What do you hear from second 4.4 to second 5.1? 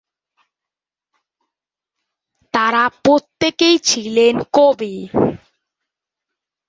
কবি।